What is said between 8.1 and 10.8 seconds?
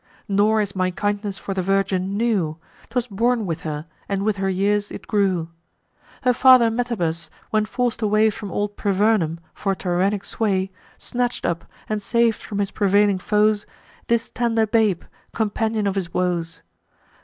From old Privernum, for tyrannic sway,